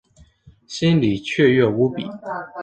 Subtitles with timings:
[0.65, 2.07] 心里雀跃无比